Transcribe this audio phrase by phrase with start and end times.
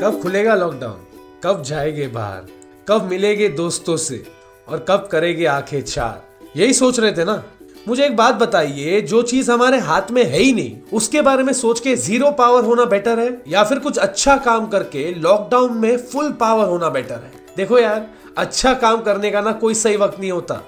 [0.00, 1.06] कब खुलेगा लॉकडाउन
[1.44, 2.42] कब जाएँगे बाहर?
[2.88, 4.26] कब मिलेंगे दोस्तों से?
[4.68, 6.22] और कब करेंगे आँखें चार?
[6.56, 7.44] यही सोच रहे थे ना?
[7.88, 11.52] मुझे एक बात बताइए, जो चीज़ हमारे हाथ में है ही नहीं, उसके बारे में
[11.52, 13.42] सोच के ज़ीरो पावर होना बेटर है?
[13.48, 17.30] या फिर कुछ अच्छा काम करके लॉकडाउन में फुल पावर होना बेटर है?
[17.56, 18.06] देखो यार
[18.38, 20.60] अच्छा काम करने का ना कोई सही वक्त नहीं होता।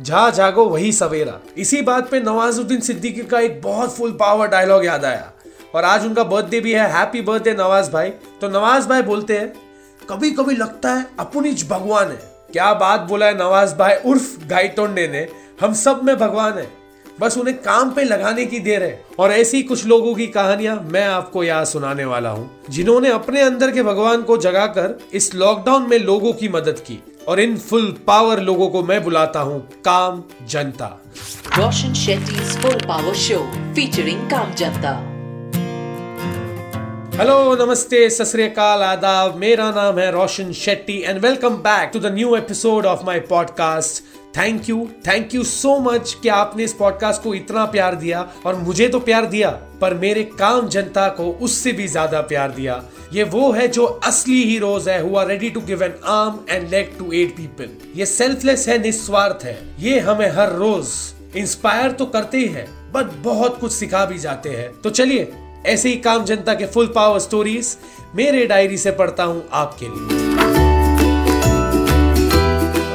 [0.00, 4.84] जहाँ जागो, वही सवेरा। इसी बात पे नवाजुद्दीन सिद्दीकी का एक बहुत फुल पावर डायलॉग
[4.84, 5.32] याद आया।
[5.74, 9.52] और आज उनका बर्थडे भी है। हैप्पी बर्थडे नवाज़ भाई। तो नवाज़ भाई बोलते हैं
[10.10, 15.08] कभी कभी लगता है अपनी भगवान है। क्या बात बोला है नवाज़ भाई, उर्फ़ गाइटोंडे
[15.08, 15.26] ने।
[15.60, 16.68] हम सब में भगवान है।
[17.20, 21.06] बस उन्हें काम पे लगाने की देर है। और ऐसी कुछ लोगों की कहानियाँ मैं
[21.06, 25.98] आपको यहाँ सुनाने वाला हूँ, जिन्होंने अपने अंदर के भगवान को जगाकर इस लॉकडाउन में
[25.98, 30.86] लोगों की मदद की। और इन फुल पावर लोगों को मैं बुलाता हूँ, काम जनता।
[31.58, 33.38] Roshan Shetty full power show
[33.74, 35.09] featuring काम जनता।
[37.14, 42.34] हेलो नमस्ते ससरेकाल आदाब मेरा नाम है Roshan Shetty and welcome back to the new
[42.36, 44.02] episode of my podcast
[44.36, 48.56] thank you thank you so much कि आपने इस पॉडकास्ट को इतना प्यार दिया और
[48.56, 53.24] मुझे तो प्यार दिया, पर मेरे काम जनता को उससे भी ज़्यादा प्यार दिया। ये
[53.26, 56.98] वो है जो असली हीरोज है who are ready to give an arm and leg
[56.98, 60.86] to aid people ये सेल्फलेस है, निस्वार्थ है। ये हमें हर रोज
[61.36, 65.30] इंस्पायर तो करते ही है बट बहुत कुछ सिखा भी जाते हैं। तो चलिए
[65.66, 67.76] ऐसे ही काम जनता के फुल पावर स्टोरीज
[68.14, 70.18] मेरे डायरी से पढ़ता हूँ आपके लिए।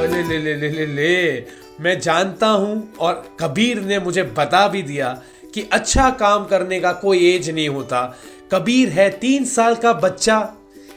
[0.06, 1.46] ले ले ले ले ले ले।
[1.80, 5.22] मैं जानता हूँ और कबीर ने मुझे बता भी दिया
[5.54, 8.18] कि अच्छा काम करने का कोई एज नहीं होता।
[8.52, 10.55] कबीर है तीन साल का बच्चा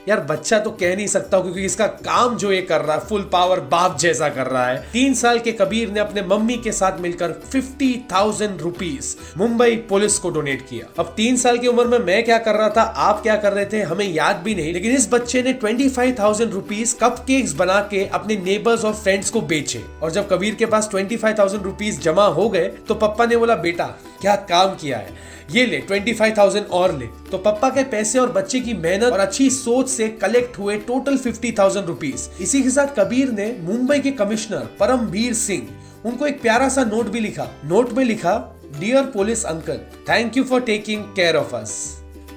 [0.10, 3.22] यार, बच्चा तो कह नहीं सकता क्योंकि इसका काम जो ये कर रहा है फुल
[3.34, 7.00] पावर बाप जैसा कर रहा है। तीन साल के कबीर ने अपने मम्मी के साथ
[7.02, 11.98] मिलकर fifty thousand rupees Mumbai police को डोनेट किया। अब तीन साल की उम्र में
[12.00, 14.96] मैं क्या कर रहा था, आप क्या कर रहे थे, हमें याद भी नहीं, लेकिन
[14.96, 16.96] इस बच्चे ने twenty five thousand rupees
[17.28, 21.18] cupcakes बना के अपने नेबर्स और फ्रेंड्स को बेचे। और जब कबीर के पास ट्वेंटी
[21.18, 23.86] फाइव थाउज़ेंड रुपीज़ जमा हो गए तो पप्पा ने बोला, बेटा
[24.22, 25.18] क्या काम किया है?
[25.52, 29.12] ये ले ट्वेंटी फाइव थाउज़ेंड और ले। तो पप्पा के पैसे और बच्चे की मेहनत
[29.14, 33.52] और अच्छी सोच से कलेक्ट हुए टोटल फिफ्टी थाउज़ेंड रुपीज़ इसी के साथ कबीर ने
[33.62, 35.68] मुंबई के कमिश्नर परमवीर सिंह,
[36.06, 38.38] उनको एक प्यारा सा नोट भी लिखा। नोट में लिखा
[38.80, 39.78] dear police uncle
[40.10, 41.72] thank you for taking care of us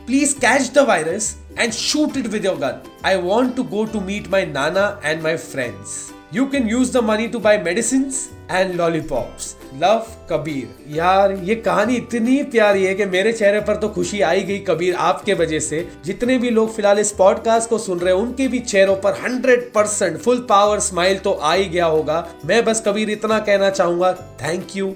[0.07, 4.01] please catch the virus and shoot it with your gun I want to go to
[4.03, 5.99] meet my Nana and my friends
[6.35, 8.11] you can use the money to buy medicine
[8.51, 10.97] and lollipops love Kabir.
[10.97, 14.95] यार, ये कहानी इतनी प्यारी है कि मेरे चेहरे पर तो खुशी आई गई कबीर
[14.95, 18.59] आपके वजह से। जितने भी लोग फ़िलहाल इस पॉडकास्ट को सुन रहे हैं, उनके भी
[18.59, 23.11] चेहरों पर hundred percent full power smile तो आ ही गया होगा। मैं बस कबीर
[23.11, 24.95] इतना कहना चाहूँगा थैंक यू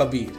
[0.00, 0.32] कबीर।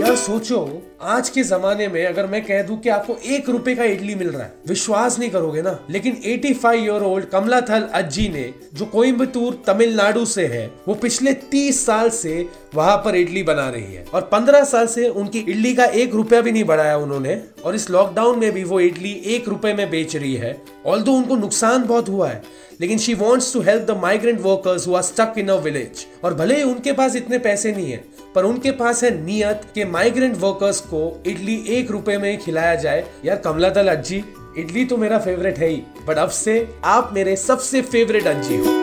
[0.00, 0.60] यार, सोचो
[1.04, 4.28] आज के जमाने में अगर मैं कह दूँ कि आपको एक रुपए का इडली मिल
[4.28, 8.86] रहा है, विश्वास नहीं करोगे ना। लेकिन 85 ईयर ओल्ड कमला थल अज्जी ने, जो
[8.86, 14.04] कोयम्बतूर तमिलनाडु से है, वो पिछले 30 साल से वहाँ पर इडली बना रही है।
[14.14, 17.90] और 15 साल से उनकी इडली का एक रुपया भी नहीं बढ़ाया उन्होंने, और इस
[17.90, 22.08] लॉकडाउन में भी वो इडली एक रुपए में बेच रही है। ऑल उनको नुकसान बहुत
[22.08, 22.42] हुआ है,
[22.80, 26.34] लेकिन she wants to help the migrant workers who are stuck in a village और
[26.34, 28.04] भले ही उनके पास इतने पैसे नहीं है
[28.34, 33.04] पर उनके पास है नियत कि माइग्रेंट वर्कर्स को इडली एक रुपए में खिलाया जाए।
[33.24, 34.24] यार कमला दल अज्जी,
[34.58, 38.82] इडली तो मेरा फेवरेट है ही बट अब से आप मेरे सबसे फेवरेट अज्जी हो।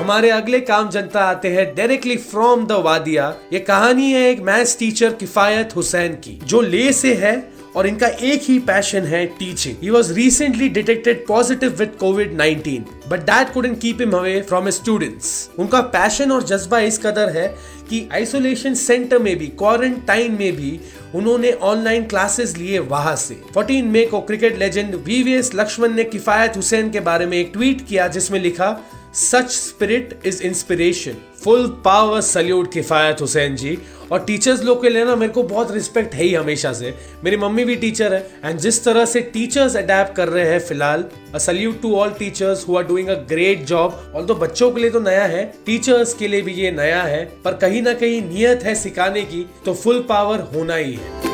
[0.00, 4.78] हमारे अगले काम जनता आते हैं डायरेक्टली फ्रॉम द वादिया। ये कहानी है एक मैथ्स
[4.78, 7.36] टीचर किफायत हुसैन की, जो ले से है
[7.76, 13.08] और इनका एक ही पैशन है teaching he was recently detected positive with COVID 19
[13.08, 17.48] but that couldn't keep him away from students उनका पैशन और जज्बा इस कदर है
[17.90, 20.80] कि आइसोलेशन सेंटर में भी क्वारंटाइन में भी
[21.14, 23.36] उन्होंने ऑनलाइन क्लासेस लिए वहाँ से.
[23.56, 27.86] 14 मई को क्रिकेट लेजेंड वीवीएस लक्ष्मण ने किफायत हुसैन के बारे में एक ट्वीट
[27.88, 28.70] किया, जिसमें लिखा
[29.14, 33.78] such spirit is inspiration full power salute Kifayat Hussain ji
[34.12, 36.94] और टीचर्स लोग के लिए ना मेरे को बहुत रिस्पेक्ट है ही हमेशा से।
[37.24, 41.04] मेरी मम्मी भी टीचर है। एंड जिस तरह से टीचर्स अडेप्ट कर रहे हैं फ़िलहाल
[41.34, 44.80] a salute to all teachers who are doing a great job और तो बच्चों के
[44.80, 48.22] लिए तो नया है टीचर्स के लिए भी ये नया है, पर कहीं ना कहीं
[48.22, 51.27] नियत है सिखाने की तो फुल पावर होना ही है।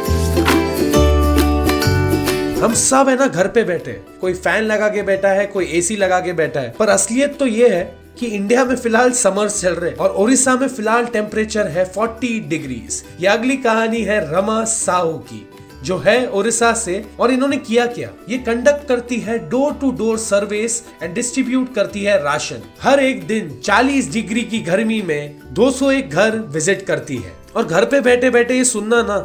[2.54, 5.96] हम सब है ना घर पे बैठे कोई फ़ैन लगा के बैठा है, कोई एसी
[5.96, 7.82] लगा के बैठा है। पर असलियत तो ये है
[8.20, 13.02] कि इंडिया में फ़िलहाल समर्स चल रहे और ओडिशा में फ़िलहाल टेम्परेचर है 40 डिग्रीज
[13.20, 15.46] ये अगली कहानी है रमा साहू की,
[15.84, 18.10] जो है ओडिशा से और इन्होंने किया क्या?
[18.28, 23.26] ये कंडक्ट करती है door to door service and distribute करती है राशन। हर एक
[23.26, 28.30] दिन 40 डिग्री की गर्मी में 201 घर विज़िट करती है। और घर पे बैठे
[28.30, 29.18] बैठे ये सुनना ना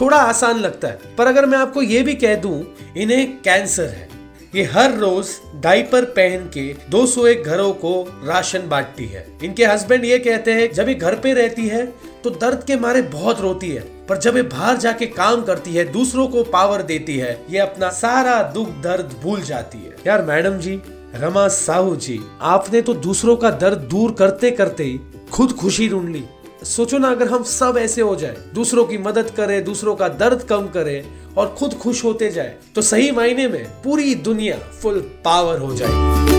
[0.00, 2.64] थोड़ा आसान लगता है। पर अगर मैं आपको ये भी कह दूँ,
[2.96, 4.08] इन्हें कैंसर है।
[4.54, 5.28] ये हर रोज
[5.62, 10.88] डाइपर पहन के 201 घरों को राशन बांटती है। इनके हस्बैंड ये कहते हैं, जब
[10.88, 11.86] ये घर पे रहती है
[12.24, 15.84] तो दर्द के मारे बहुत रोती है। पर जब ये बाहर जाके काम करती है,
[15.92, 20.58] दूसरों को पावर देती है, ये अपना सारा दुख दर्द भूल जाती है। यार मैडम
[20.58, 20.80] जी,
[21.14, 25.00] रमा साहू जी, आपने तो दूसरों का दर्द दूर करते करते ही
[25.32, 26.24] खुद खुशी ढूंढ ली।
[26.64, 30.42] सोचो ना, अगर हम सब ऐसे हो जाए, दूसरों की मदद करें, दूसरों का दर्द
[30.42, 35.58] कम करें और खुद खुश होते जाए तो सही मायने में पूरी दुनिया फुल पावर
[35.58, 36.32] हो जाएगी।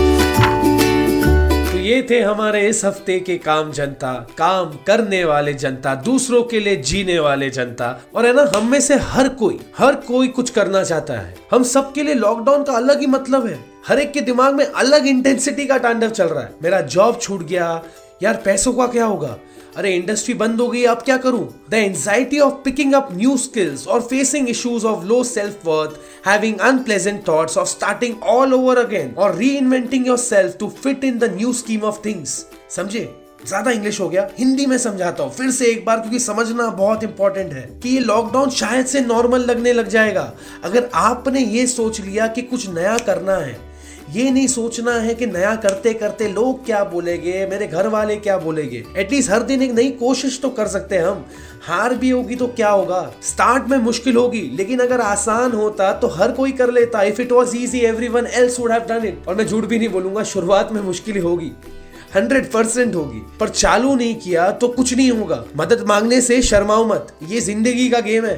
[1.70, 6.60] तो ये थे हमारे इस हफ़्ते के काम जनता, काम करने वाले जनता, दूसरों के
[6.60, 10.50] लिए जीने वाले जनता। और है ना, हम में से हर कोई हर कोई कुछ
[10.50, 13.58] करना चाहता है। हम सबके लिए लॉकडाउन का अलग ही मतलब है।
[13.88, 17.42] हर एक के दिमाग में अलग इंटेंसिटी का तांडव चल रहा है। मेरा जॉब छूट
[17.42, 17.82] गया,
[18.22, 19.36] यार पैसों का क्या होगा?
[19.76, 21.48] अरे इंडस्ट्री बंद हो गई, अब क्या करूँ?
[21.70, 26.60] The anxiety of picking up new skills और facing issues of low self worth having
[26.68, 31.52] unpleasant thoughts of starting all over again और reinventing yourself to fit in the new
[31.52, 32.44] scheme of things
[32.76, 33.08] समझे?
[33.40, 37.02] ज़्यादा English हो गया, हिंदी में समझाता हूँ। फिर से एक बार, क्योंकि समझना बहुत
[37.04, 40.32] इंपॉर्टेंट है कि ये लॉकडाउन शायद से नॉर्मल लगने लग जाएगा।
[40.64, 43.56] अगर आपने ये सोच लिया कि कुछ नया करना है,
[44.12, 48.36] ये नहीं सोचना है कि नया करते करते लोग क्या बोलेंगे, मेरे घर वाले क्या
[48.38, 51.24] बोलेंगे। एटलीस्ट हर दिन एक नई कोशिश तो कर सकते हैं हम।
[51.62, 53.00] हार भी होगी तो क्या होगा?
[53.24, 57.32] स्टार्ट में मुश्किल होगी, लेकिन अगर आसान होता तो हर कोई कर लेता। If it
[57.32, 60.72] was easy everyone else would have done it और मैं झूठ भी नहीं बोलूँगा, शुरुआत
[60.72, 61.52] में मुश्किल होगी।
[62.14, 66.84] हंड्रेड परसेंट होगी। पर चालू नहीं किया तो कुछ नहीं होगा। मदद मांगने से शर्माओ
[66.84, 68.36] मत। ये ज़िंदगी का गेम है।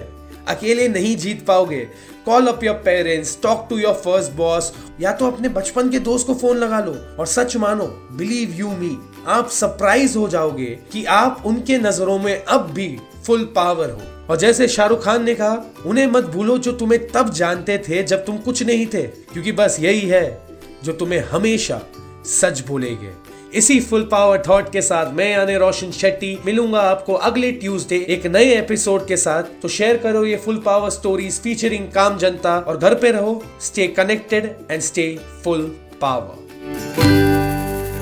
[0.49, 1.81] अकेले नहीं जीत पाओगे।
[2.27, 6.27] Call up your parents talk to your first boss या तो अपने बचपन के दोस्त
[6.27, 11.05] को फ़ोन लगा लो और सच मानो बिलीव यू मी आप सरप्राइज़ हो जाओगे कि
[11.05, 14.01] आप उनके नज़रों में अब भी फुल पावर हो।
[14.31, 18.25] और जैसे शाहरुख खान ने कहा, उन्हें मत भूलो जो तुम्हें तब जानते थे जब
[18.25, 20.47] तुम कुछ नहीं थे। क्योंकि बस यही है
[20.85, 21.81] जो तुम्हें हमेशा
[22.27, 23.13] सच बोलेगे।
[23.55, 28.27] इसी फुल पावर थॉट के साथ मैं यानी रोशन शेट्टी मिलूँगा आपको अगले ट्यूसडे एक
[28.27, 32.77] नए एपिसोड के साथ। तो शेयर करो ये फुल पावर स्टोरीज फीचरिंग काम जनता और
[32.77, 35.63] घर पे रहो। Stay connected and stay full
[36.01, 36.47] power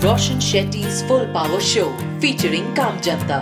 [0.04, 1.84] Roshan Shetty full power show
[2.20, 3.38] featuring काम जनता।